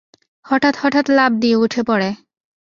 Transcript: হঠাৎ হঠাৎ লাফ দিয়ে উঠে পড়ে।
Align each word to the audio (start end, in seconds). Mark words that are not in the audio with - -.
হঠাৎ 0.45 0.73
হঠাৎ 0.81 1.05
লাফ 1.09 1.31
দিয়ে 1.41 1.55
উঠে 1.55 1.81
পড়ে। 1.83 2.09